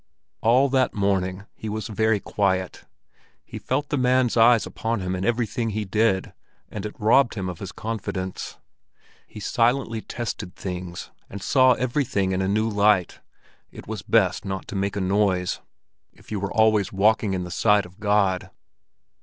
All 0.41 0.67
that 0.69 0.95
morning 0.95 1.45
he 1.53 1.69
was 1.69 1.85
very 1.87 2.19
quiet. 2.19 2.85
He 3.45 3.59
felt 3.59 3.89
the 3.89 3.99
man's 3.99 4.35
eyes 4.35 4.65
upon 4.65 4.99
him 4.99 5.15
in 5.15 5.23
everything 5.23 5.69
he 5.69 5.85
did, 5.85 6.33
and 6.71 6.87
it 6.87 6.95
robbed 6.99 7.35
him 7.35 7.47
of 7.47 7.59
his 7.59 7.71
confidence. 7.71 8.57
He 9.27 9.39
silently 9.39 10.01
tested 10.01 10.55
things, 10.55 11.11
and 11.29 11.39
saw 11.39 11.73
everything 11.73 12.31
in 12.31 12.41
a 12.41 12.47
new 12.47 12.67
light; 12.67 13.19
it 13.69 13.85
was 13.87 14.01
best 14.01 14.43
not 14.43 14.67
to 14.69 14.75
make 14.75 14.95
a 14.95 15.01
noise, 15.01 15.59
if 16.11 16.31
you 16.31 16.39
were 16.39 16.51
always 16.51 16.91
walking 16.91 17.35
in 17.35 17.43
the 17.43 17.51
sight 17.51 17.85
of 17.85 17.99
God. 17.99 18.49